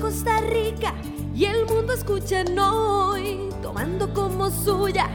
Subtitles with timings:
[0.00, 0.94] Costa Rica
[1.34, 5.08] y el mundo escuchan hoy, tomando como suya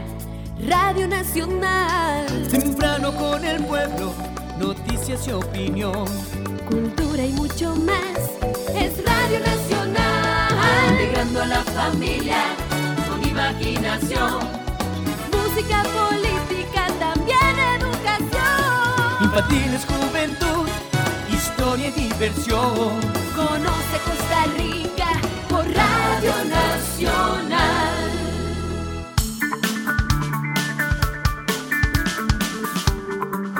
[0.64, 2.26] Radio Nacional.
[2.48, 4.12] Temprano con el pueblo,
[4.58, 6.06] noticias y opinión.
[6.70, 8.30] Cultura y mucho más,
[8.74, 10.92] es Radio Nacional.
[10.92, 12.42] Integrando a la familia
[13.08, 14.38] con imaginación.
[15.32, 19.24] Música, política, también educación.
[19.24, 20.68] Infantiles, juventud,
[21.32, 23.25] historia y diversión.
[23.36, 25.08] Conoce Costa Rica
[25.46, 27.92] por Radio Nacional.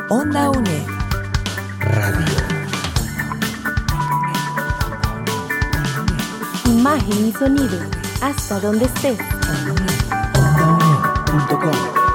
[0.09, 0.87] Onda UNE.
[1.80, 2.27] Radio.
[6.65, 7.79] Imagen y sonido,
[8.23, 9.18] hasta donde estés.
[10.38, 11.77] OndaUNE.com.
[12.01, 12.05] Un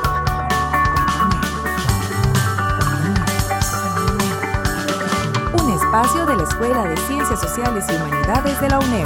[6.02, 9.06] espacio de la Escuela de Ciencias Sociales y Humanidades de la UNED.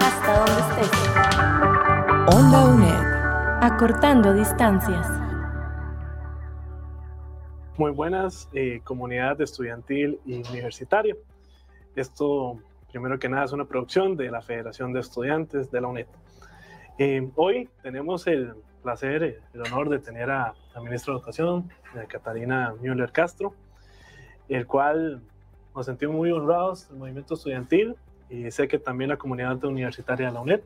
[0.00, 0.90] Hasta donde estés.
[2.34, 3.62] Onda UNED.
[3.62, 5.06] Acortando distancias.
[7.76, 11.14] Muy buenas, eh, comunidad estudiantil y universitaria.
[11.94, 12.58] Esto,
[12.90, 16.06] primero que nada, es una producción de la Federación de Estudiantes de la UNED.
[16.96, 21.70] Eh, hoy tenemos el placer, eh, el honor de tener a la ministra de Educación,
[21.94, 23.54] eh, Catalina Müller Castro,
[24.48, 25.22] el cual
[25.76, 27.96] nos sentimos muy honrados, el movimiento estudiantil,
[28.30, 30.62] y sé que también la comunidad universitaria de la UNED.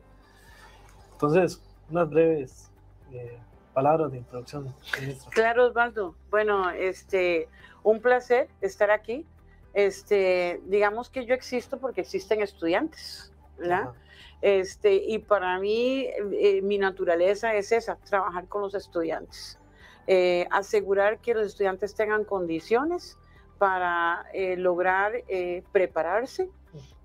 [1.11, 2.71] Entonces, unas breves
[3.11, 3.37] eh,
[3.73, 5.29] palabras de introducción, ministra.
[5.31, 6.15] Claro, Osvaldo.
[6.29, 7.49] Bueno, este,
[7.83, 9.25] un placer estar aquí.
[9.73, 13.81] Este, digamos que yo existo porque existen estudiantes, ¿verdad?
[13.81, 13.93] Ajá.
[14.41, 19.59] Este, y para mí, eh, mi naturaleza es esa, trabajar con los estudiantes.
[20.07, 23.19] Eh, asegurar que los estudiantes tengan condiciones
[23.61, 26.49] para eh, lograr eh, prepararse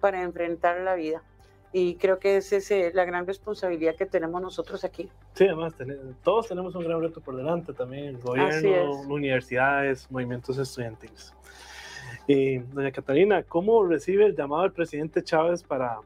[0.00, 1.22] para enfrentar la vida.
[1.70, 5.10] Y creo que esa es eh, la gran responsabilidad que tenemos nosotros aquí.
[5.34, 5.74] Sí, además,
[6.24, 9.06] todos tenemos un gran reto por delante también, el gobierno, es.
[9.06, 11.34] universidades, movimientos estudiantiles.
[12.26, 15.98] Y, doña Catalina, ¿cómo recibe el llamado del presidente Chávez para,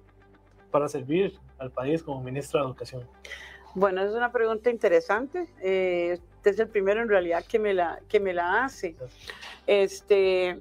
[0.72, 3.06] para servir al país como ministra de Educación?
[3.76, 5.46] Bueno, es una pregunta interesante.
[5.62, 8.96] Eh, este es el primero en realidad que me la, que me la hace.
[9.70, 10.58] Este,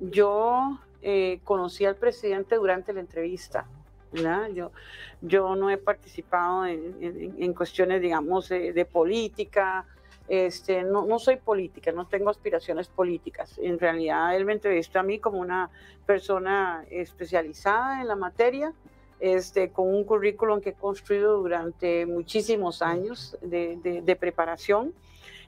[0.00, 3.66] yo eh, conocí al presidente durante la entrevista.
[4.10, 4.48] ¿verdad?
[4.54, 4.72] Yo,
[5.20, 9.84] yo no he participado en, cuestiones, digamos, de, política.
[10.28, 13.58] Este, no, soy política, no tengo aspiraciones políticas.
[13.58, 15.68] En realidad, él me entrevistó a mí como una
[16.06, 18.72] persona especializada en la materia
[19.20, 24.94] este, con un currículum que he construido durante muchísimos años de, de- de preparación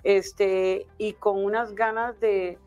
[0.02, 2.58] este, y con unas ganas de,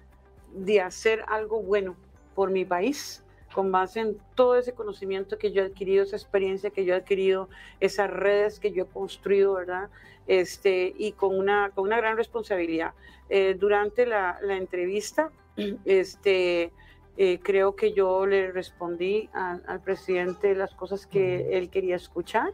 [0.54, 1.96] de hacer algo bueno
[2.36, 6.72] por mi país, con base en todo ese conocimiento que yo he adquirido, esa experiencia
[6.72, 7.50] que yo he adquirido,
[7.80, 9.90] esas redes que yo he construido, ¿verdad?
[10.26, 12.94] Este, y con una, con una gran responsabilidad.
[13.30, 15.32] Eh, durante la, la entrevista,
[15.86, 16.72] este,
[17.18, 22.54] eh, creo que yo le respondí a- al presidente las cosas que él quería escuchar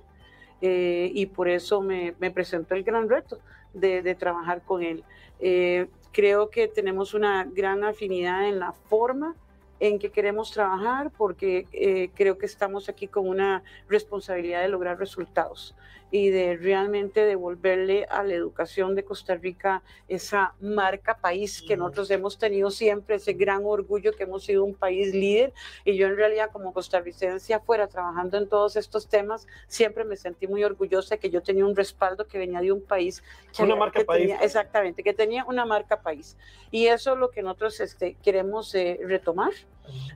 [0.61, 3.39] eh, y por eso me, me presentó el gran reto
[3.73, 5.05] de, de trabajar con él.
[5.39, 9.35] Eh, creo que tenemos una gran afinidad en la forma
[9.79, 14.99] en que queremos trabajar porque eh, creo que estamos aquí con una responsabilidad de lograr
[14.99, 15.75] resultados
[16.11, 22.09] y de realmente devolverle a la educación de Costa Rica esa marca país que nosotros
[22.11, 25.53] hemos tenido siempre, ese gran orgullo que hemos sido un país líder
[25.85, 30.47] y yo en realidad como costarricense afuera trabajando en todos estos temas, siempre me sentí
[30.47, 33.21] muy orgullosa de que yo tenía un respaldo que venía de un país.
[33.55, 34.21] que Una había- marca que país.
[34.29, 36.37] tenía- exactamente, que tenía una marca país.
[36.71, 39.51] Y eso es lo que nosotros este, queremos eh, retomar,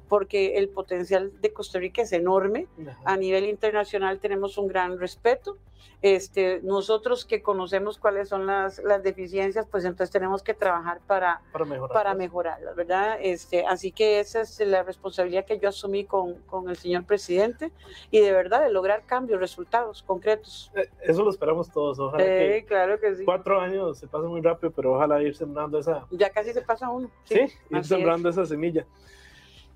[0.09, 2.67] porque el potencial de Costa Rica es enorme.
[3.05, 5.57] A nivel internacional tenemos un gran respeto.
[6.01, 11.41] Este, nosotros que conocemos cuáles son las, las deficiencias, pues entonces tenemos que trabajar para,
[11.53, 11.93] Para mejorar.
[11.93, 12.17] para cosas.
[12.17, 13.17] mejorarlas, ¿verdad?
[13.21, 17.71] Este, así que esa es la responsabilidad que yo asumí con, con el señor presidente
[18.11, 20.71] y de verdad de lograr cambios, resultados concretos.
[20.75, 21.97] Eh, Eso lo esperamos todos.
[21.99, 23.23] Ojalá Eh, que claro que sí.
[23.23, 26.89] cuatro años se pasen muy rápido, pero ojalá ir sembrando esa, Ya casi se pasa
[26.89, 27.09] uno.
[27.23, 28.85] sí, ir así sembrando esa semilla.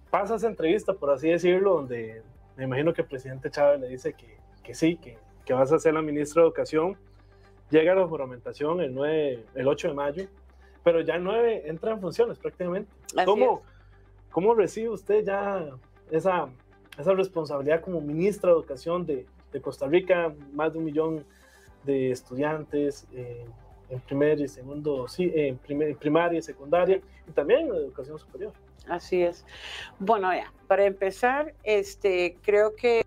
[0.10, 2.22] Pasa esa entrevista, por así decirlo, donde
[2.56, 5.80] me imagino que el presidente Chávez le dice que, que sí, que, que vas a
[5.80, 6.98] ser la ministra de Educación.
[7.70, 10.28] Llega la juramentación el, 9, el 8 de mayo,
[10.84, 12.90] pero ya el 9 entra en funciones prácticamente.
[13.16, 14.32] Así ¿Cómo, es.
[14.32, 15.68] ¿Cómo recibe usted ya
[16.10, 16.48] esa,
[16.98, 20.34] esa responsabilidad como ministra de Educación de, de Costa Rica?
[20.54, 21.26] Más de un millón
[21.84, 23.46] de estudiantes eh,
[23.90, 28.18] en primer y segundo, sí, en primer- en primaria y secundaria, y también en educación
[28.20, 28.52] superior.
[28.88, 29.46] Así es.
[30.00, 33.06] Bueno, ya, para empezar, este, creo que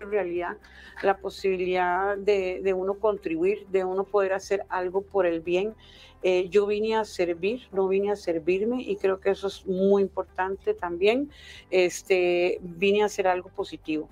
[0.00, 0.56] en realidad
[1.02, 5.74] la posibilidad de, de, uno contribuir, de uno poder hacer algo por el bien.
[6.22, 10.02] Eh, yo vine a servir, no vine a servirme y creo que eso es muy
[10.02, 11.30] importante también.
[11.70, 14.08] Este, vine a hacer algo positivo.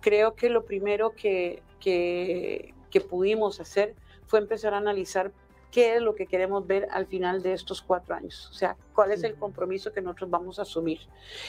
[0.00, 3.94] Creo que lo primero que, que, que pudimos hacer
[4.26, 5.30] fue empezar a analizar
[5.74, 9.10] qué es lo que queremos ver al final de estos cuatro años, o sea, cuál
[9.10, 11.00] es el compromiso que nosotros vamos a asumir.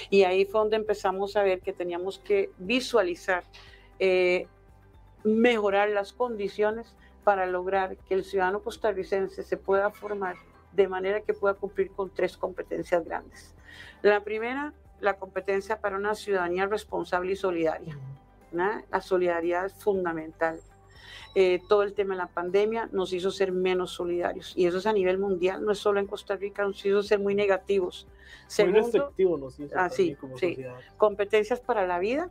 [0.10, 3.44] Y ahí fue donde empezamos a ver que teníamos que visualizar,
[4.00, 4.48] eh,
[5.24, 10.38] mejorar las condiciones para lograr que el ciudadano costarricense se pueda formar
[10.72, 13.54] de manera que pueda cumplir con tres competencias grandes.
[14.02, 17.96] La primera, la competencia para una ciudadanía responsable y solidaria.
[18.52, 18.82] ¿no?
[18.90, 20.60] La solidaridad es fundamental.
[21.34, 24.54] Eh, todo el tema de la pandemia nos hizo ser menos solidarios.
[24.56, 27.20] Y eso es a nivel mundial, no es solo en Costa Rica, nos hizo ser
[27.20, 28.08] muy negativos.
[28.48, 30.58] Segundo, muy restrictivo nos hizo ah, sí, como sí.
[30.98, 32.30] Competencias para la vida,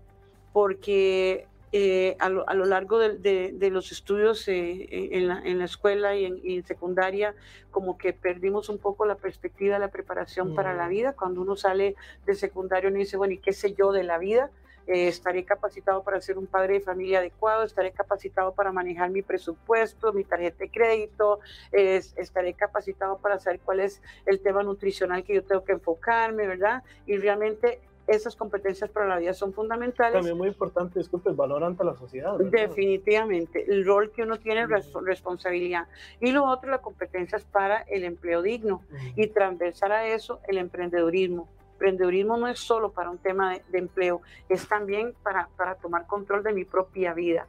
[0.52, 5.40] porque eh, a, lo, a, lo, largo de, de, de los estudios eh, en, la,
[5.44, 7.34] en, la, escuela y en, y en, secundaria,
[7.72, 10.54] como que perdimos un poco la perspectiva de la preparación mm.
[10.54, 11.14] para la vida.
[11.14, 14.50] Cuando uno sale de secundario, uno dice, bueno, ¿y qué sé yo de la vida?
[14.86, 19.22] Eh, estaré capacitado para ser un padre de familia adecuado, estaré capacitado para manejar mi
[19.22, 21.40] presupuesto, mi tarjeta de crédito,
[21.72, 26.46] eh, estaré capacitado para saber cuál es el tema nutricional que yo tengo que enfocarme,
[26.46, 26.82] ¿verdad?
[27.06, 30.12] Y realmente esas competencias para la vida son fundamentales.
[30.12, 32.36] También muy importante, disculpe, el valor ante la sociedad.
[32.36, 32.50] ¿verdad?
[32.50, 35.04] Definitivamente, el rol que uno tiene, -huh.
[35.04, 35.86] responsabilidad.
[36.20, 39.12] Y lo otro, las competencias para el empleo digno uh -huh.
[39.16, 41.48] y transversal a eso, el emprendedurismo
[41.84, 46.06] emprendedurismo no es solo para un tema de, de empleo, es también para, para, tomar
[46.06, 47.46] control de mi propia vida.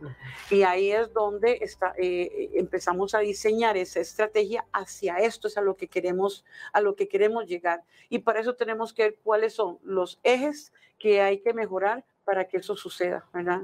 [0.49, 5.61] Y ahí es donde está, eh, empezamos a diseñar esa estrategia hacia esto, es a
[5.61, 6.43] lo que queremos,
[6.73, 7.83] a lo que queremos llegar.
[8.09, 12.45] Y para eso tenemos que ver cuáles son los ejes que hay que mejorar para
[12.47, 13.61] que eso suceda, ¿verdad?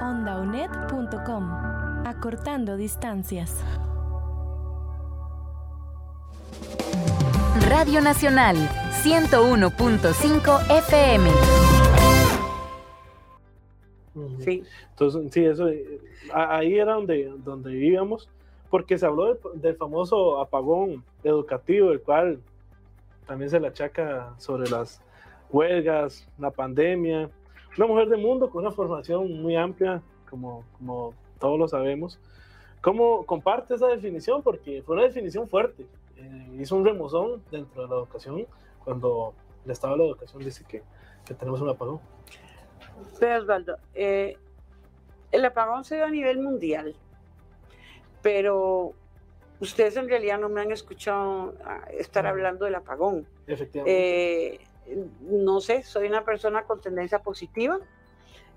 [0.00, 1.50] ondaunet.com
[2.04, 3.62] Acortando distancias.
[7.68, 8.56] Radio Nacional
[9.02, 11.30] 101.5 FM.
[14.38, 14.62] Sí.
[14.90, 15.66] Entonces, sí, eso,
[16.32, 18.30] ahí era donde, donde vivíamos,
[18.70, 22.40] porque se habló del, del, famoso apagón educativo, el cual
[23.26, 25.02] también se le achaca sobre las
[25.50, 27.30] huelgas, la pandemia.
[27.76, 32.20] Una mujer de mundo con una formación muy amplia, como, como todos lo sabemos.
[32.80, 34.40] ¿Cómo comparte esa definición?
[34.42, 35.84] Porque fue una definición fuerte.
[36.16, 38.46] Eh, hizo un remozón dentro de la educación
[38.84, 39.34] cuando
[39.64, 40.82] el Estado de la Educación dice que,
[41.24, 42.00] que tenemos un apagón.
[43.18, 44.36] Pero Osvaldo, eh,
[45.32, 46.94] el apagón se dio a nivel mundial,
[48.22, 48.92] pero
[49.60, 51.54] ustedes en realidad no me han escuchado
[51.90, 53.26] estar hablando del apagón.
[53.46, 54.54] Efectivamente.
[54.54, 54.60] Eh,
[55.20, 57.78] no sé, soy una persona con tendencia positiva.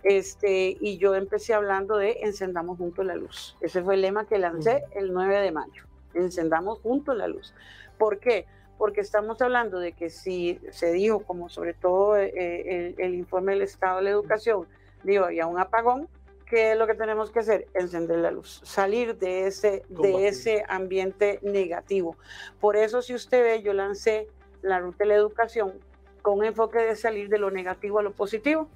[0.04, 3.58] Este, y yo empecé hablando de encendamos juntos la luz.
[3.60, 5.89] Ese fue el lema que lancé el 9 de mayo.
[6.14, 7.54] Encendamos juntos la luz.
[7.98, 8.46] ¿Por qué?
[8.80, 13.52] porque estamos hablando de que si se dijo, como sobre todo eh, el, el, informe
[13.52, 14.68] del Estado de la Educación,
[15.04, 16.08] digo, había un apagón,
[16.46, 17.68] ¿qué es lo que tenemos que hacer?
[17.74, 22.16] Encender la luz, salir de ese, de ese ambiente negativo.
[22.62, 24.28] Por eso, si usted ve, yo lancé
[24.62, 25.74] la ruta de la educación
[26.22, 28.70] con enfoque de salir de lo negativo a lo positivo.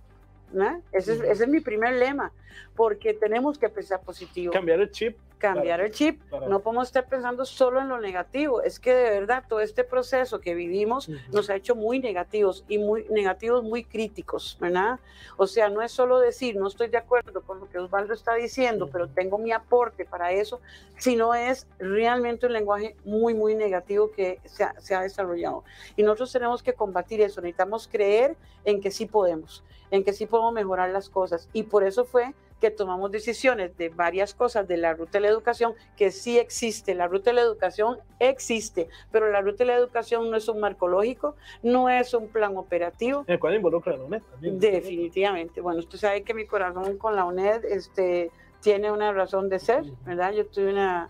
[0.54, 0.82] ¿No?
[0.92, 2.32] Ese, es, ese es mi primer lema,
[2.76, 4.54] porque tenemos que pensar positivo.
[4.54, 6.22] Cambiar el chip cambiar el chip.
[6.50, 8.62] No podemos estar pensando solo en lo negativo.
[8.62, 11.34] Es que de verdad todo este proceso que vivimos uh -huh.
[11.34, 15.00] nos ha hecho muy negativos y muy negativos, muy críticos, ¿verdad?
[15.36, 18.36] O sea, no es solo decir, no estoy de acuerdo con lo que Osvaldo está
[18.36, 18.92] diciendo, uh -huh.
[18.94, 20.62] pero tengo mi aporte para eso,
[20.98, 25.66] sino es realmente un lenguaje muy, muy negativo que se ha, se ha desarrollado.
[25.98, 27.42] Y nosotros tenemos que combatir eso.
[27.42, 31.50] Necesitamos creer en que sí podemos, en que sí podemos mejorar las cosas.
[31.54, 32.34] Y por eso fue
[32.64, 36.96] que tomamos decisiones de varias cosas de la ruta de la educación, que sí existe,
[36.96, 40.62] la ruta de la educación existe, pero la ruta de la educación no es un
[40.62, 43.26] marco lógico, no es un plan operativo.
[43.28, 44.60] El cual involucra a la UNED también.
[44.60, 45.60] Definitivamente.
[45.60, 48.32] Bueno, usted sabe que mi corazón con la UNED este,
[48.62, 50.32] tiene una razón de ser, ¿verdad?
[50.32, 51.10] Yo tuve una,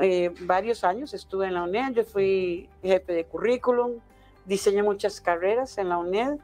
[0.00, 4.00] eh, varios años, estuve en la UNED, yo fui jefe de currículum,
[4.46, 6.38] diseñé muchas carreras en la UNED,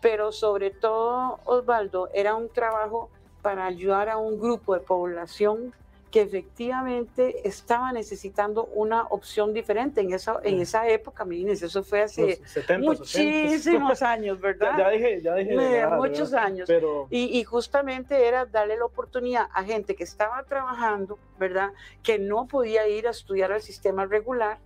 [0.00, 3.10] pero sobre todo, Osvaldo, era un trabajo
[3.42, 5.72] para ayudar a un grupo de población
[6.10, 12.02] que efectivamente estaba necesitando una opción diferente en esa, en esa época, miren, eso fue
[12.02, 14.10] hace 70, muchísimos 80.
[14.10, 14.72] años, ¿verdad?
[14.78, 15.54] Ya, ya dije, ya dije.
[15.54, 16.46] Edad, muchos ¿verdad?
[16.46, 16.66] años.
[16.66, 17.06] Pero...
[17.10, 21.72] Y, y, justamente era darle la oportunidad a gente que estaba trabajando, ¿verdad?
[22.02, 24.58] Que no podía ir a estudiar al sistema regular,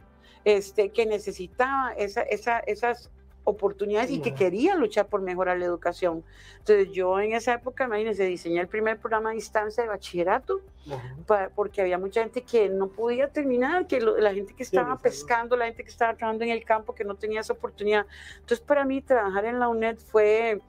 [0.45, 3.11] este, que necesitaba esa, esa, esas
[3.45, 6.25] oportunidades y que quería luchar por mejorar la educación.
[6.59, 11.17] Entonces yo en esa época, imagínense, diseñé el primer programa a distancia de bachillerato Ajá.
[11.27, 14.95] pa- porque había mucha gente que no podía terminar, que lo- la gente que estaba
[14.97, 15.03] sí.
[15.03, 18.07] pescando, la gente que estaba trabajando en el campo, que no tenía esa oportunidad.
[18.35, 20.61] Entonces, para mí, trabajar en la UNED fue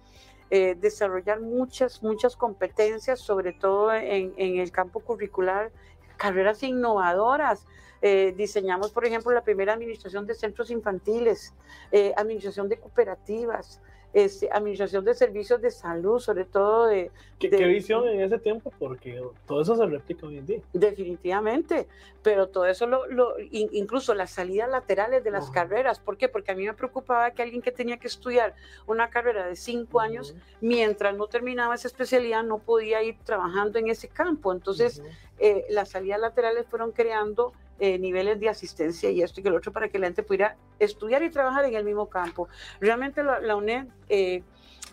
[0.50, 5.72] eh, desarrollar muchas, muchas competencias, sobre todo en, en el campo curricular,
[6.18, 7.66] carreras innovadoras.
[8.06, 11.54] Eh, diseñamos, por ejemplo, la primera administración de centros infantiles,
[11.90, 13.82] eh, administración de cooperativas,
[14.14, 18.38] este, administración de servicios de salud, sobre todo de, ¿Qué, de- qué visión en ese
[18.40, 18.72] tiempo?
[18.78, 20.60] Porque todo eso se replica hoy en día.
[20.74, 21.88] Definitivamente,
[22.22, 25.54] pero todo eso, lo, lo- in- incluso las salidas laterales de las Ajá.
[25.54, 26.30] carreras, ¿por qué?
[26.30, 28.54] Porque a mí me preocupaba que alguien que tenía que estudiar
[28.88, 33.90] una carrera de cinco años, mientras no terminaba esa especialidad, no podía ir trabajando en
[33.90, 34.54] ese campo.
[34.54, 35.08] Entonces, Ujú.
[35.40, 39.56] eh, las salidas laterales fueron creando eh, niveles de asistencia y esto y que el
[39.56, 42.48] otro para que la gente pudiera estudiar y trabajar en el mismo campo.
[42.80, 44.44] Realmente la, la UNED, eh,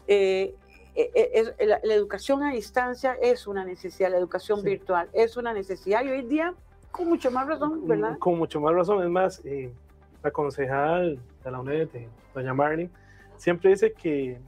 [0.07, 0.55] eh,
[0.95, 4.67] eh, eh, es- la, la educación a distancia es una necesidad, la educación Sí.
[4.67, 6.55] virtual es una necesidad y hoy día,
[6.91, 8.19] con mucho más razón, ¿verdad?
[8.19, 9.03] Con mucho más razón.
[9.03, 9.73] Es más, eh,
[10.23, 12.91] la concejal de la UNED, eh, doña Marlene,
[13.37, 14.39] siempre dice que,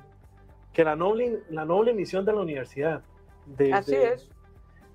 [0.73, 3.03] que la, noble, la noble misión de la universidad,
[3.47, 4.29] de- Así es.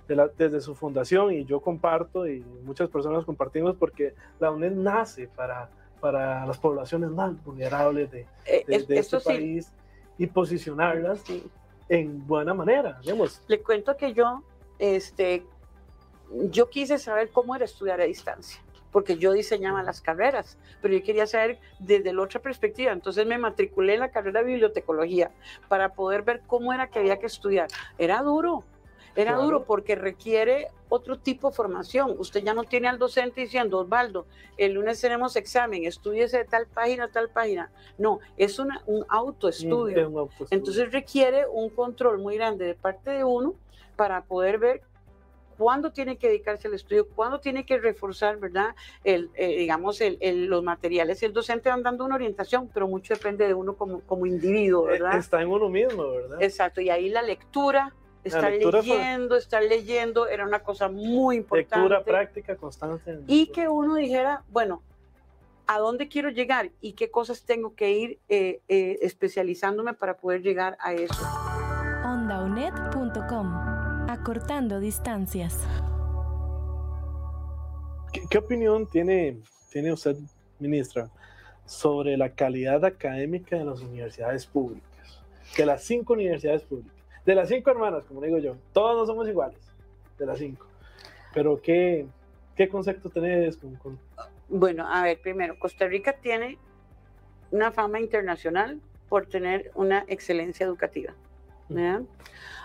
[0.07, 4.71] de la- desde su fundación, y yo comparto, y muchas personas compartimos, porque la UNED
[4.73, 9.71] nace para, para las poblaciones más vulnerables de, Eh, de- de este sí, país
[10.17, 11.23] y posicionarlas
[11.89, 13.41] en buena manera, digamos.
[13.47, 14.43] le cuento que yo,
[14.79, 15.45] este,
[16.49, 18.61] yo quise saber cómo era estudiar a distancia,
[18.91, 22.91] porque yo diseñaba las carreras, pero yo quería saber desde la otra perspectiva.
[22.91, 25.31] Entonces me matriculé en la carrera de bibliotecología
[25.67, 27.67] para poder ver cómo era que había que estudiar.
[27.97, 28.63] Era duro,
[29.17, 29.43] era Claro.
[29.45, 32.15] duro porque requiere otro tipo de formación.
[32.19, 36.67] Usted ya no tiene al docente diciendo, Osvaldo, el lunes tenemos examen, estudiese de tal
[36.67, 37.71] página tal página.
[37.97, 39.99] No, es una, un autoestudio.
[39.99, 40.47] Es un autoestudio.
[40.51, 43.55] Entonces requiere un control muy grande de parte de uno
[43.95, 44.81] para poder ver
[45.57, 48.75] cuándo tiene que dedicarse al estudio, cuándo tiene que reforzar, ¿verdad?
[49.03, 51.23] El, eh, digamos, el, el- los materiales.
[51.23, 54.91] El docente va dando una orientación, pero mucho depende de uno como, como individuo, Eh,
[54.91, 55.17] ¿verdad?
[55.17, 56.39] Está en uno mismo, ¿verdad?
[56.43, 57.95] Exacto, y ahí la lectura,
[58.27, 61.75] estar lectura fue- leyendo, estar leyendo, era una cosa muy importante.
[61.77, 63.19] Lectura, práctica, constante.
[63.27, 64.81] Y que uno dijera, bueno,
[65.67, 66.69] ¿a dónde quiero llegar?
[66.81, 71.27] ¿Y qué cosas tengo que ir eh, eh, especializándome para poder llegar a eso?
[72.05, 73.53] ondaunet.com.
[74.09, 75.59] Acortando distancias.
[78.13, 79.37] ¿Qué, qué opinión tiene,
[79.71, 80.15] tiene usted,
[80.59, 81.09] ministra,
[81.65, 85.21] sobre la calidad académica de las universidades públicas?
[85.57, 86.93] De las cinco universidades públicas.
[87.27, 88.55] De las cinco hermanas, como digo yo.
[88.71, 89.59] Todas no somos iguales.
[90.17, 90.65] De las cinco.
[91.33, 92.07] Pero ¿qué,
[92.55, 93.57] qué concepto tenés?
[93.57, 93.99] con- con-
[94.47, 96.57] Bueno, a ver, primero, Costa Rica tiene
[97.51, 98.79] una fama internacional
[99.09, 101.13] por tener una excelencia educativa.
[101.67, 102.03] ¿verdad?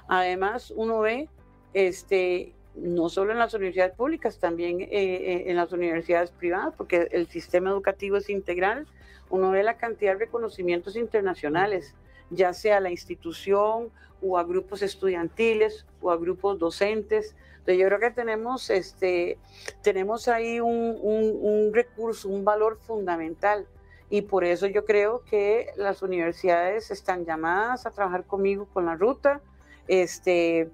[0.06, 1.28] Además, uno ve,
[1.74, 7.08] este, no solo en las universidades públicas, también eh, eh, en las universidades privadas, porque
[7.10, 8.86] el sistema educativo es integral,
[9.28, 11.96] uno ve la cantidad de reconocimientos internacionales,
[12.32, 17.34] ya sea a la institución o a grupos estudiantiles o a grupos docentes.
[17.58, 19.38] Entonces, yo creo que tenemos, este,
[19.82, 23.66] tenemos ahí un, un- recurso, un valor fundamental.
[24.10, 28.94] Y por eso yo creo que las universidades están llamadas a trabajar conmigo con la
[28.96, 29.40] ruta.
[29.88, 30.70] Este,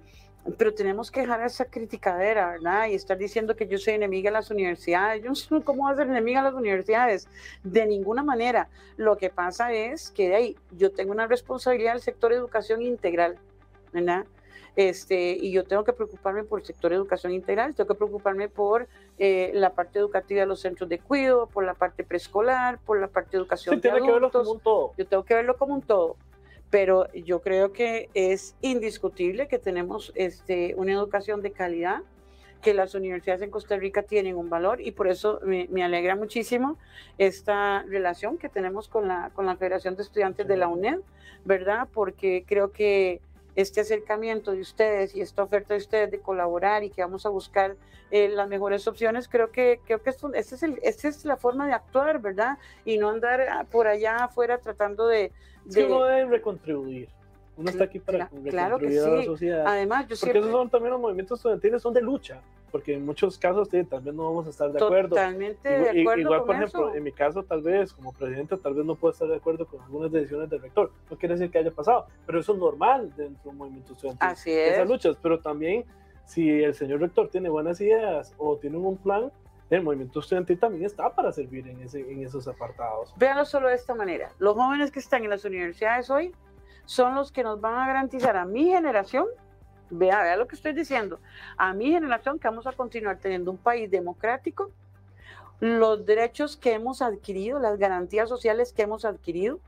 [0.57, 2.89] pero tenemos que dejar esa criticadera, ¿verdad?
[2.89, 5.23] Y estar diciendo que yo soy enemiga de las universidades.
[5.23, 7.29] Yo no sé cómo voy a ser enemiga de las universidades.
[7.63, 8.69] De ninguna manera.
[8.97, 13.37] Lo que pasa es que de ahí yo tengo una responsabilidad del sector educación integral,
[13.93, 14.25] ¿verdad?
[14.75, 18.87] Este, y yo tengo que preocuparme por el sector educación integral, tengo que preocuparme por
[19.19, 23.09] eh, la parte educativa de los centros de cuidado, por la parte preescolar, por la
[23.09, 24.43] parte de educación Sí, de tiene que verlo adultos.
[24.43, 24.93] como un todo.
[24.97, 26.17] Yo tengo que verlo como un todo.
[26.71, 32.03] Pero yo creo que es indiscutible que tenemos este, una educación de calidad,
[32.63, 36.17] que las universidades en Costa Rica tienen un valor y por eso me, me alegra
[36.17, 36.77] muchísimo
[37.17, 40.99] esta relación que tenemos con la, con la Federación de Estudiantes de la UNED,
[41.45, 41.89] ¿verdad?
[41.93, 43.21] Porque creo que
[43.61, 47.29] este acercamiento de ustedes y esta oferta de ustedes de colaborar y que vamos a
[47.29, 47.75] buscar
[48.13, 51.37] eh, las mejores opciones, creo que, creo que esto, este es el, esta es la
[51.37, 52.57] forma de actuar, ¿verdad?
[52.85, 55.33] Y no andar ah, por allá afuera tratando de...
[55.69, 57.09] Es que de- uno debe recontribuir.
[57.59, 59.27] Uno está aquí para Cla- claro que recontribuir a la sí.
[59.27, 59.65] sociedad.
[59.67, 60.41] además, yo Porque siempre...
[60.41, 62.41] esos son también los movimientos estudiantiles, son de lucha.
[62.71, 65.09] Porque en muchos casos sí, vez no vamos a estar de acuerdo.
[65.11, 66.95] Totalmente Igual, de acuerdo igual, con por ejemplo, eso.
[66.97, 69.81] en mi caso, tal vez como presidente, tal vez no puedo estar de acuerdo con
[69.81, 70.93] algunas decisiones del rector.
[71.11, 74.29] No quiere decir que haya pasado, pero eso es normal dentro de un movimiento estudiantil.
[74.29, 74.75] Así es.
[74.75, 75.85] Esas luchas, pero también
[76.27, 79.33] si el señor rector tiene buenas ideas o tiene un plan,
[79.71, 83.15] el movimiento estudiantil también está para servir en, ese, en esos apartados.
[83.17, 84.31] Véanlo solo de esta manera.
[84.39, 86.35] Los jóvenes que están en las universidades hoy
[86.89, 89.27] son los que nos van a garantizar a mi generación,
[89.91, 91.21] vea, vea lo que estoy diciendo,
[91.59, 94.71] a mi generación que vamos a continuar teniendo un país democrático,
[95.61, 99.61] los derechos que hemos adquirido, las garantías sociales que hemos adquirido,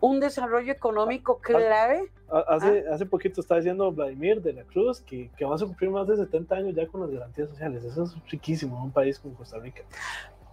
[0.00, 2.10] un desarrollo económico clave.
[2.48, 6.08] Hace, hace poquito está diciendo Vladimir de la Cruz que, que vamos a cumplir más
[6.08, 7.84] de 70 años ya con las garantías sociales.
[7.84, 9.82] Eso es riquísimo en un país como Costa Rica.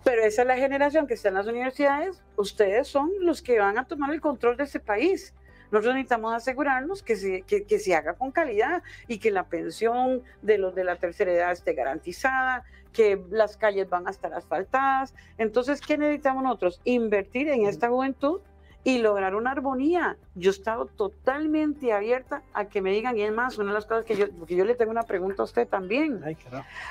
[0.04, 2.22] Pero esa es la generación que está en las universidades.
[2.36, 5.34] Ustedes son los que van a tomar el control de este país.
[5.72, 10.22] Nosotros necesitamos asegurarnos que se, que, que se haga con calidad y que la pensión
[10.42, 12.64] de los de la tercera edad esté garantizada,
[12.94, 15.14] que las calles van a estar asfaltadas.
[15.38, 16.82] Entonces, ¿qué necesitamos nosotros?
[16.84, 18.42] Invertir en esta juventud
[18.84, 20.18] y lograr una armonía.
[20.36, 23.86] Yo he estado totalmente abierta a que me digan, y es más, una de las
[23.86, 26.22] cosas que yo, porque yo le tengo una pregunta a usted también.
[26.24, 26.38] Ay,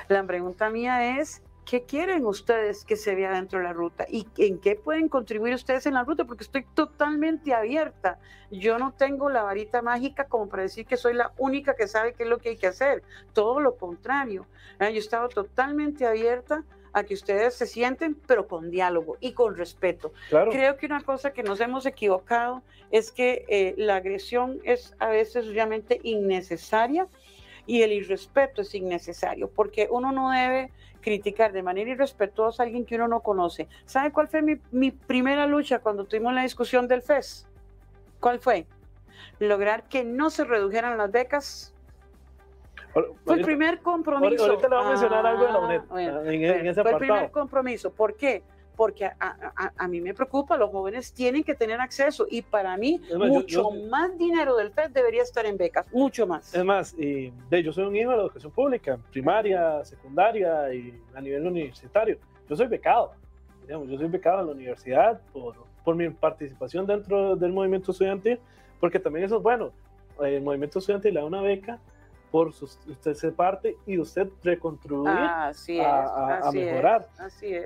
[0.08, 4.06] la pregunta mía es, ¿qué quieren ustedes que se vea dentro de la ruta?
[4.08, 6.24] ¿Y en qué pueden contribuir ustedes en la ruta?
[6.24, 8.18] Porque estoy totalmente abierta.
[8.50, 12.14] Yo no tengo la varita mágica como para decir que soy la única que sabe
[12.14, 13.02] qué es lo que hay que hacer.
[13.32, 14.46] Todo lo contrario.
[14.80, 19.56] Yo he estado totalmente abierta a que ustedes se sienten, pero con diálogo y con
[19.56, 20.12] respeto.
[20.28, 25.08] Creo que una cosa que nos hemos equivocado es que eh, la agresión es a
[25.08, 27.06] veces realmente innecesaria
[27.66, 32.84] y el irrespeto es innecesario, porque uno no debe criticar de manera irrespetuosa a alguien
[32.84, 33.68] que uno no conoce.
[33.86, 37.46] ¿Sabe cuál fue mi, mi primera lucha cuando tuvimos la discusión del FES?
[38.20, 38.66] ¿Cuál fue?
[39.38, 41.74] Lograr que no se redujeran las becas
[43.24, 44.44] fue el primer compromiso.
[44.44, 47.30] Ahorita le voy a mencionar algo de la UNED ah, en, ese Fue el primer
[47.30, 47.92] compromiso.
[47.92, 48.42] ¿Por qué?
[48.76, 52.76] Porque a, a, a, mí me preocupa, los jóvenes tienen que tener acceso y para
[52.76, 56.54] mí mucho más dinero del FED debería estar en becas, mucho más.
[56.54, 60.98] Es más, y, de, yo soy un hijo de la educación pública, primaria, secundaria y
[61.14, 62.18] a nivel universitario.
[62.48, 63.12] Yo soy becado,
[63.62, 68.38] digamos, yo soy becado en la universidad por, por mi participación dentro del movimiento estudiantil,
[68.78, 69.72] porque también eso es bueno.
[70.20, 71.78] El movimiento estudiantil le da una beca
[72.30, 75.52] por usted se parte y usted reconstruir a,
[76.52, 77.08] mejorar.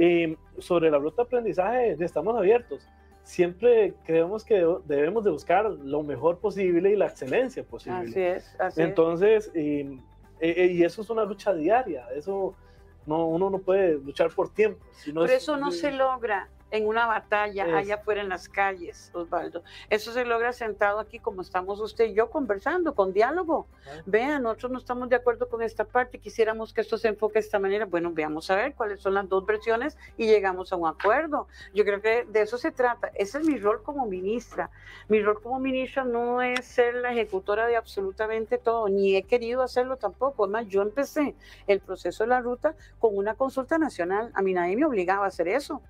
[0.00, 2.87] Y sobre la ruta de aprendizaje estamos abiertos.
[3.22, 8.11] Siempre creemos que debemos de buscar lo mejor posible y la excelencia posible.
[8.11, 8.61] Así es.
[8.61, 10.00] Así Entonces, y,
[10.40, 12.07] y, eso es una lucha diaria.
[12.14, 12.55] Eso
[13.07, 14.85] no, uno no puede luchar por tiempo.
[15.05, 19.62] Pero eso no se logra en una batalla allá afuera en las calles, Osvaldo.
[19.90, 23.66] Eso se logra sentado aquí como estamos usted y yo conversando, con diálogo.
[24.07, 27.40] Vean, nosotros no estamos de acuerdo con esta parte, quisiéramos que esto se enfoque de
[27.40, 27.85] esta manera.
[27.85, 31.46] Bueno, veamos a ver cuáles son las dos versiones y llegamos a un acuerdo.
[31.74, 33.11] Yo creo que de eso se trata.
[33.14, 34.70] Ese es mi rol como ministra.
[35.09, 39.62] Mi rol como ministra no es ser la ejecutora de absolutamente todo, ni he querido
[39.62, 40.44] hacerlo tampoco.
[40.44, 41.35] Además, yo empecé
[41.66, 44.31] el proceso de la ruta con una consulta nacional.
[44.35, 45.83] A mí nadie me obligaba a hacer eso.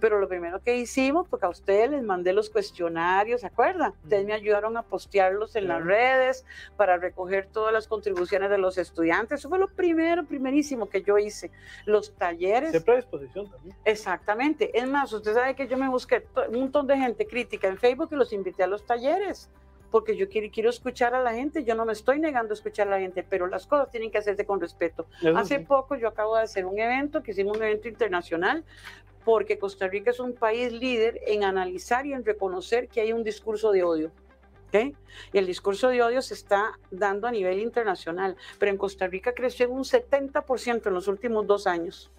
[0.00, 3.92] Pero lo lo primero que hicimos, porque a ustedes les mandé los cuestionarios, ¿se acuerdan?
[4.02, 6.44] Ustedes me ayudaron a postearlos en las redes
[6.76, 9.38] para recoger todas las contribuciones de los estudiantes.
[9.38, 11.52] Eso fue lo primero, primerísimo que yo hice.
[11.84, 12.70] Los talleres.
[12.70, 13.76] Siempre a disposición también.
[13.84, 14.76] Exactamente.
[14.76, 18.08] Es más, usted sabe que yo me busqué un montón de gente crítica en Facebook
[18.10, 19.48] y los invité a los talleres
[19.90, 22.88] porque yo quiero, quiero escuchar a la gente, yo no me estoy negando a escuchar
[22.88, 25.06] a la gente, pero las cosas tienen que hacerse con respeto.
[25.34, 28.64] Hace poco yo acabo de hacer un evento, que hicimos un evento internacional
[29.24, 33.24] porque Costa Rica es un país líder en analizar y en reconocer que hay un
[33.24, 34.12] discurso de odio.
[34.68, 34.94] ¿okay?
[35.32, 39.32] Y el discurso de odio se está dando a nivel internacional, pero en Costa Rica
[39.34, 42.12] creció en un 70% en los últimos dos años.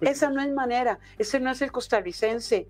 [0.00, 2.68] Esa no es manera, ese no es el costarricense,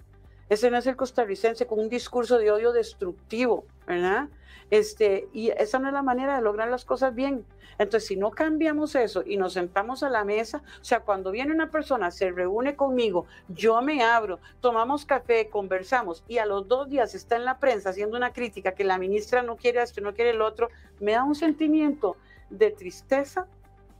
[0.52, 4.28] ese no es el costarricense con un discurso de odio destructivo, ¿verdad?
[4.70, 7.44] Este, y esa no es la manera de lograr las cosas bien.
[7.78, 11.54] Entonces, si no cambiamos eso y nos sentamos a la mesa, o sea, cuando viene
[11.54, 16.88] una persona, se reúne conmigo, yo me abro, tomamos café, conversamos y a los dos
[16.88, 20.12] días está en la prensa haciendo una crítica que la ministra no quiere esto, no
[20.14, 20.68] quiere el otro,
[21.00, 22.16] me da un sentimiento
[22.50, 23.46] de tristeza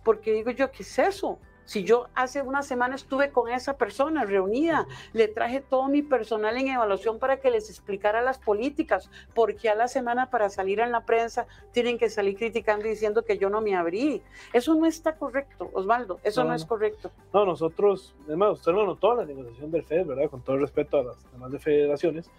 [0.05, 1.39] porque digo yo, ¿qué es eso?
[1.65, 6.57] Si yo hace una semana estuve con esa persona reunida, le traje todo mi personal
[6.57, 10.93] en evaluación para que les explicara las políticas, porque a la semana para salir en
[10.93, 14.23] la prensa tienen que salir criticando y diciendo que yo no me abrí.
[14.53, 17.11] Eso no está correcto, Osvaldo, eso no, es correcto.
[17.33, 20.31] No, nosotros, además, usted no notó la negociación del FED, ¿verdad?
[20.31, 22.31] Con todo el respeto a las demás de federaciones,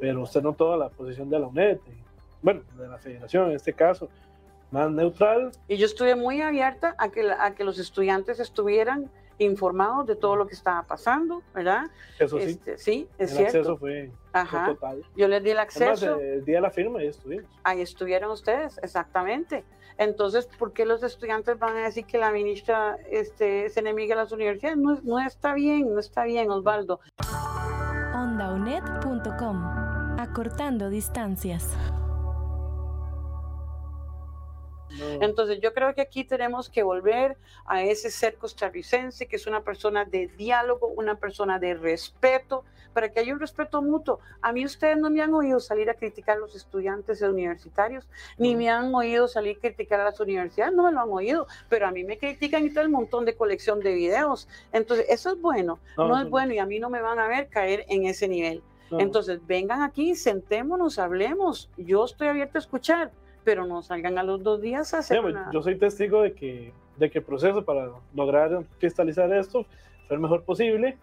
[0.00, 1.78] pero usted notó la posición de la UNED,
[2.42, 4.08] bueno, de la federación en este caso
[4.74, 5.50] más neutral.
[5.68, 10.36] Y yo estuve muy abierta a que, a que los estudiantes estuvieran informados de todo
[10.36, 11.84] lo que estaba pasando, ¿verdad?
[12.18, 13.58] Eso sí, Este, sí, es el cierto.
[13.58, 14.10] acceso fue,
[14.66, 15.02] total.
[15.16, 16.20] Yo les di el Además, acceso.
[16.20, 17.46] el día de la firma ya estuvimos.
[17.64, 19.64] Ahí estuvieron ustedes, exactamente.
[19.98, 24.22] Entonces, ¿por qué los estudiantes van a decir que la ministra este, es enemiga de
[24.22, 24.76] las universidades?
[24.78, 27.00] No, no está bien, no está bien, Osvaldo.
[28.14, 29.64] ondaunet.com.
[30.18, 31.76] Acortando distancias.
[34.98, 35.22] No.
[35.22, 39.62] Entonces, yo creo que aquí tenemos que volver a ese ser costarricense, que es una
[39.62, 44.20] persona de diálogo, una persona de respeto, para que haya un respeto mutuo.
[44.40, 48.54] A mí ustedes no me han oído salir a criticar a los estudiantes universitarios, ni
[48.54, 51.88] me han oído salir a criticar a las universidades, no me lo han oído, pero
[51.88, 54.46] a mí me critican y todo el montón de colección de videos.
[54.72, 56.30] Entonces, eso es bueno, no, No, es no.
[56.30, 58.62] bueno y a mí no me van a ver caer en ese nivel.
[58.96, 61.68] Entonces, vengan aquí, sentémonos, hablemos.
[61.76, 63.10] Yo estoy abierto a escuchar,
[63.44, 66.32] pero no salgan a los dos días a hacer Digamos, una- yo soy testigo de
[66.32, 69.66] que, de que el proceso para lograr cristalizar esto
[70.06, 70.96] fue el mejor posible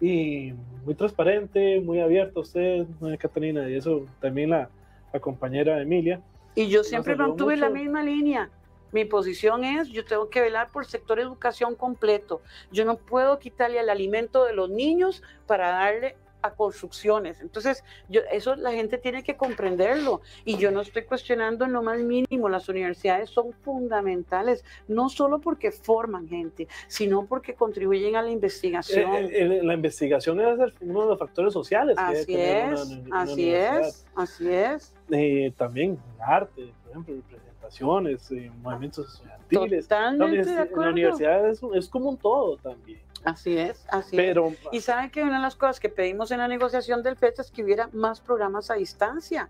[0.00, 0.52] y
[0.84, 2.86] muy transparente, muy abierto a usted,
[3.18, 4.68] Catalina, y eso también la,
[5.12, 6.20] la compañera Emilia.
[6.54, 7.80] Y yo siempre mantuve la mucho.
[7.82, 8.50] misma línea.
[8.90, 12.42] Mi posición es, yo tengo que velar por el sector educación completo.
[12.72, 17.40] Yo no puedo quitarle el alimento de los niños para darle a construcciones.
[17.40, 20.20] Entonces, yo, eso la gente tiene que comprenderlo.
[20.44, 22.48] Y yo no estoy cuestionando en lo más mínimo.
[22.48, 29.12] Las universidades son fundamentales, no solo porque forman gente, sino porque contribuyen a la investigación.
[29.14, 33.00] Eh, eh, la investigación es uno de los factores sociales que así una- es, una-
[33.06, 34.94] una así es, así es.
[35.10, 39.88] Eh, también arte, por ejemplo, representaciones, eh, movimientos estudiantiles.
[39.90, 40.90] La, Totalmente de universi- la acuerdo.
[40.90, 43.00] universidad es, es como un todo también.
[43.24, 44.22] Así es, así es.
[44.22, 47.38] Pero Y saben que una de las cosas que pedimos en la negociación del FET
[47.38, 49.48] es que hubiera más programas a distancia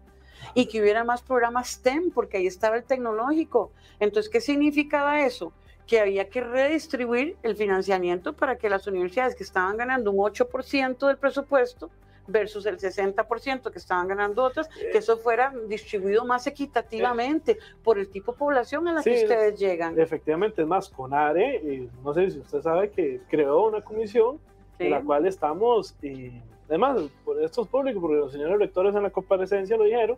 [0.55, 3.71] y que hubiera más programas STEM, porque ahí estaba el tecnológico.
[4.01, 5.53] Entonces, ¿qué significaba eso?
[5.87, 11.07] Que había que redistribuir el financiamiento para que las universidades que estaban ganando un 8%
[11.07, 11.91] del presupuesto
[12.27, 18.09] versus el 60% que estaban ganando otras, que eso fuera distribuido más equitativamente por el
[18.09, 19.99] tipo de población a la que Sí, ustedes llegan.
[19.99, 24.39] efectivamente, es más, CONARE, eh, no sé si usted sabe que creó una comisión
[24.79, 24.85] ¿sí?
[24.85, 26.33] en la cual estamos, y
[26.69, 30.17] además, por esto es público, porque los señores rectores en la comparecencia lo dijeron,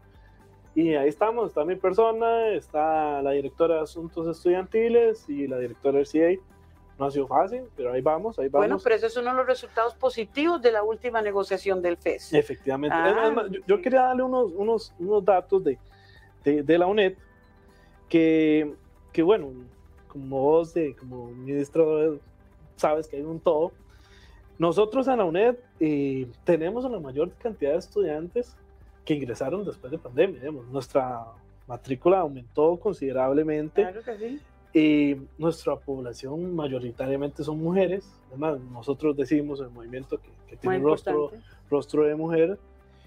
[0.76, 5.98] y ahí estamos, está mi persona, está la directora de Asuntos Estudiantiles y la directora
[5.98, 6.38] del CIA.
[6.98, 8.66] No ha sido fácil, pero ahí vamos, ahí vamos.
[8.66, 12.32] Bueno, pero ese es uno de los resultados positivos de la última negociación del FES.
[12.34, 12.96] Efectivamente.
[12.96, 15.78] Ah, yo, quería darle unos, unos, unos datos de,
[16.44, 17.14] de, de la UNED
[18.08, 18.74] que,
[19.12, 19.50] que, bueno,
[20.06, 22.20] como vos, de, como ministro,
[22.76, 23.72] sabes que hay un todo.
[24.58, 28.56] Nosotros en la UNED eh, tenemos la mayor cantidad de estudiantes
[29.04, 30.38] que ingresaron después de pandemia.
[30.38, 30.68] digamos.
[30.68, 31.24] Nuestra
[31.66, 34.40] matrícula aumentó considerablemente Claro que sí.
[34.74, 38.10] Y nuestra población mayoritariamente son mujeres.
[38.30, 41.30] Además, nosotros decimos el movimiento que, que tiene rostro,
[41.70, 42.58] rostro de mujer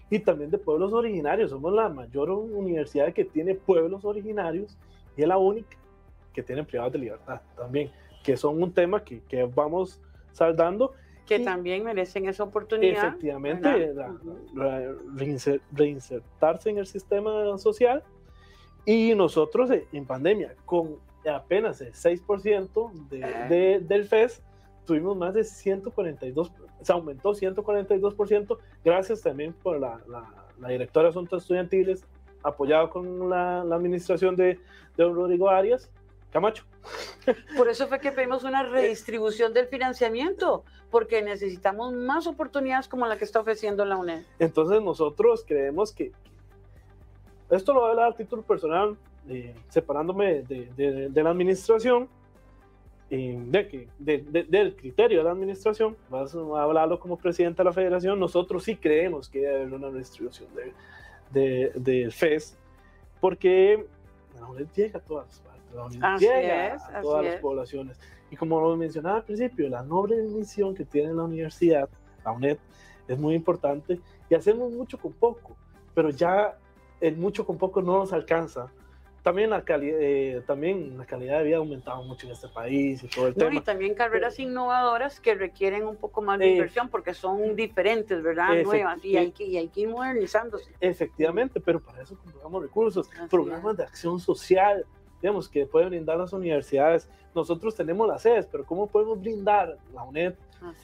[0.09, 1.49] y también de pueblos originarios.
[1.51, 4.77] Somos la mayor universidad que tiene pueblos originarios
[5.17, 5.75] y es la única
[6.33, 7.91] que tiene privadas de libertad también,
[8.23, 9.99] que son un tema que, que vamos
[10.31, 10.93] saldando.
[11.25, 13.07] Que y también merecen esa oportunidad.
[13.09, 14.15] efectivamente la-
[14.55, 18.01] la- reinser- reinsertarse en el sistema social
[18.85, 20.95] y nosotros eh, en pandemia con
[21.29, 24.41] apenas el 6% de, de- del FES
[24.85, 31.09] tuvimos más de 142, se aumentó 142%, gracias también por la, la- la directora de
[31.09, 32.05] Asuntos Estudiantiles,
[32.43, 34.59] apoyado con la, la administración de,
[34.95, 35.89] de Rodrigo Arias
[36.31, 36.63] Camacho.
[37.57, 43.17] Por eso fue que pedimos una redistribución del financiamiento, porque necesitamos más oportunidades como la
[43.17, 44.23] que está ofreciendo la UNED.
[44.39, 46.11] Entonces nosotros creemos que
[47.49, 48.97] esto lo voy a hablar a título personal,
[49.29, 52.07] eh, separándome de, de- de la administración,
[53.09, 57.57] eh, de que, de- de- del criterio de la administración, vas a hablarlo como presidente
[57.59, 60.73] de la federación, nosotros sí creemos que debe haber una redistribución de,
[61.31, 62.57] de, del FES,
[63.21, 63.85] porque
[64.39, 67.41] la UNED llega a todas partes, la UNED Así llega es, a todas las es.
[67.41, 67.99] poblaciones.
[68.29, 71.87] Y como lo mencionaba al principio, la noble misión que tiene la universidad,
[72.25, 72.57] la UNED,
[73.07, 75.55] es muy importante y hacemos mucho con poco,
[75.95, 76.57] pero ya
[76.99, 78.69] el mucho con poco no nos alcanza.
[79.27, 83.09] También la, eh, también la calidad de vida ha aumentado mucho en este país y
[83.09, 83.55] todo el No, tema.
[83.55, 88.23] y también carreras innovadoras que requieren un poco más de Eh, inversión porque son diferentes,
[88.23, 88.55] ¿verdad?
[88.55, 90.71] efecti- Nuevas y hay, que, y hay que ir modernizándose.
[90.79, 93.77] Efectivamente, pero para eso compramos recursos, Así programas es.
[93.79, 94.85] de acción social,
[95.21, 97.09] digamos, que pueden brindar las universidades.
[97.35, 100.35] Nosotros tenemos las sedes, pero ¿cómo podemos brindar la UNED.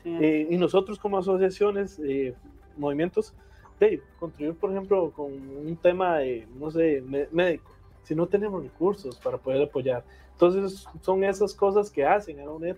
[0.04, 2.36] Eh, y nosotros como asociaciones, eh,
[2.76, 3.34] movimientos,
[3.80, 7.02] de contribuir, por ejemplo, con un tema, de, no sé,
[7.32, 7.72] médico,
[8.04, 10.04] si no tenemos recursos para poder apoyar.
[10.34, 12.78] Entonces, son esas cosas que hacen a la UNED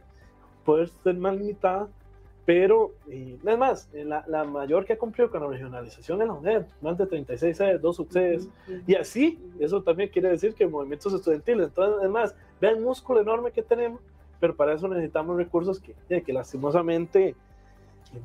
[0.64, 1.88] puede ser más limitada,
[2.46, 6.34] pero, y, es más, la, la, mayor que ha cumplido con la regionalización es la
[6.34, 8.48] UNED, más de 36 sedes, dos subsedes,
[8.86, 13.22] y así, eso también quiere decir que movimientos estudiantiles, entonces, es más, vean el músculo
[13.22, 14.02] enorme que tenemos,
[14.40, 17.36] pero para eso necesitamos recursos que, que lastimosamente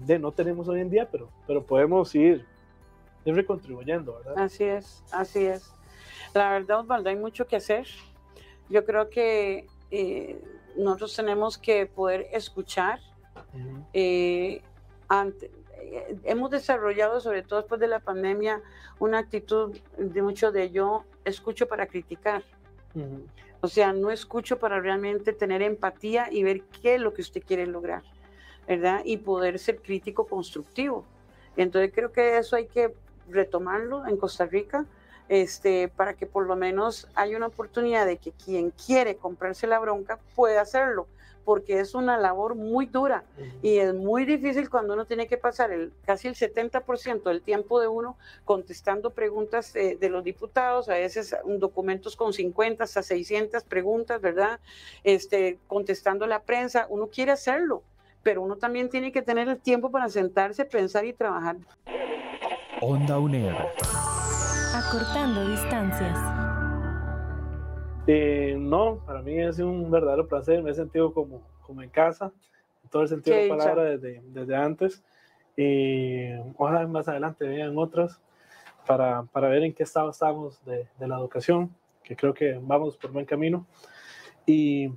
[0.07, 2.45] de, no tenemos hoy en día, pero, pero podemos ir,
[3.25, 4.39] ir recontribuyendo, ¿verdad?
[4.39, 5.73] Así es, así es.
[6.35, 7.87] La verdad, Osvaldo, hay mucho que hacer.
[8.69, 10.40] Yo creo que eh,
[10.77, 13.01] nosotros tenemos que poder escuchar.
[13.93, 14.62] Eh,
[15.11, 18.62] eh, hemos desarrollado, sobre todo después de la pandemia,
[19.01, 22.45] una actitud de mucho de yo escucho para criticar.
[23.61, 27.43] O sea, no escucho para realmente tener empatía y ver qué es lo que usted
[27.43, 28.03] quiere lograr,
[28.66, 29.03] ¿verdad?
[29.05, 31.05] Y poder ser crítico constructivo.
[31.57, 32.95] Entonces creo que eso hay que
[33.29, 34.87] retomarlo en Costa Rica
[35.31, 39.79] este, para que por lo menos haya una oportunidad de que quien quiere comprarse la
[39.79, 41.07] bronca pueda hacerlo,
[41.45, 43.23] porque es una labor muy dura
[43.62, 47.81] y es muy difícil cuando uno tiene que pasar el, casi el 70% del tiempo
[47.81, 54.21] de uno contestando preguntas de, los diputados, a veces documentos con 50 hasta 600 preguntas,
[54.21, 54.59] ¿verdad?
[55.05, 57.85] Este, contestando la prensa, uno quiere hacerlo,
[58.25, 61.57] pero uno también tiene que tener el tiempo para sentarse, pensar y trabajar.
[62.81, 63.55] Onda UNED
[64.75, 66.17] Acortando distancias.
[68.07, 72.33] Eh, no, para mí es un verdadero placer, me he sentido como, como en casa,
[72.85, 75.03] en todo el sentido de la palabra desde, desde antes.
[75.57, 78.21] Y ojalá más adelante vean otras
[78.87, 82.97] para, para ver en qué estado estamos de, de, la educación, que creo que vamos
[82.97, 83.67] por buen camino.
[84.47, 84.93] Y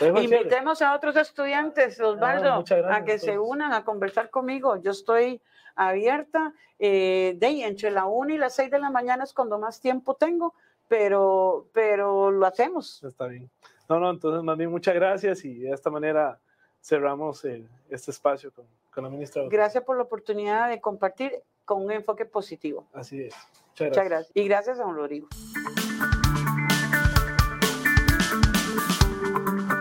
[0.00, 4.82] invitemos a otros estudiantes, Osvaldo, ah, a que se unan a conversar conmigo.
[4.82, 5.40] Yo estoy
[5.76, 6.54] abierta.
[6.78, 10.14] Eh, de entre la 1 y las 6 de la mañana es cuando más tiempo
[10.14, 10.54] tengo,
[10.88, 13.02] pero, pero lo hacemos.
[13.04, 13.48] Está bien.
[13.88, 16.40] No, no, entonces más bien muchas gracias y de esta manera
[16.80, 19.44] cerramos este espacio con, con, la ministra.
[19.48, 22.86] Gracias por la oportunidad de compartir con un enfoque positivo.
[22.92, 23.34] Así es.
[23.78, 24.30] Muchas gracias.
[24.34, 25.28] Y gracias a don Rodrigo.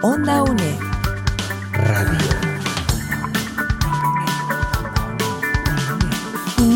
[0.03, 0.90] Onda UNE.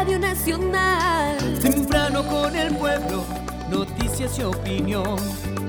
[0.00, 1.36] Radio Nacional.
[1.60, 3.22] Temprano con el pueblo,
[3.68, 5.18] noticias y opinión.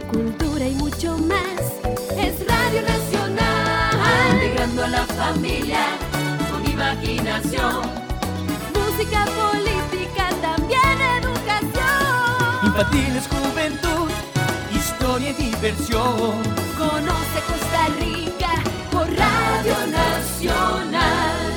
[0.09, 1.59] Cultura y mucho más.
[2.17, 4.33] Es Radio Nacional.
[4.35, 5.79] Integrando a la familia
[6.49, 7.81] con imaginación.
[8.73, 12.67] Música, política, también educación.
[12.67, 14.09] Infantiles, juventud,
[14.73, 16.41] historia y diversión.
[16.77, 21.50] Conoce Costa Rica por Radio Nacional.